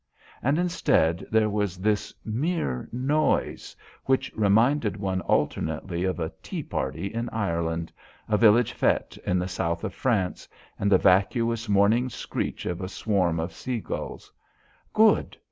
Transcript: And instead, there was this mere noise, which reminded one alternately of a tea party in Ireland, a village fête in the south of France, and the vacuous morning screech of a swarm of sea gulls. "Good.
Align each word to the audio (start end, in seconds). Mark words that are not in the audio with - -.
And 0.41 0.57
instead, 0.57 1.27
there 1.29 1.47
was 1.47 1.77
this 1.77 2.11
mere 2.25 2.89
noise, 2.91 3.75
which 4.05 4.31
reminded 4.35 4.97
one 4.97 5.21
alternately 5.21 6.05
of 6.05 6.19
a 6.19 6.31
tea 6.41 6.63
party 6.63 7.05
in 7.13 7.29
Ireland, 7.29 7.93
a 8.27 8.35
village 8.35 8.73
fête 8.73 9.19
in 9.19 9.37
the 9.37 9.47
south 9.47 9.83
of 9.83 9.93
France, 9.93 10.47
and 10.79 10.91
the 10.91 10.97
vacuous 10.97 11.69
morning 11.69 12.09
screech 12.09 12.65
of 12.65 12.81
a 12.81 12.89
swarm 12.89 13.39
of 13.39 13.53
sea 13.53 13.79
gulls. 13.79 14.33
"Good. 14.91 15.37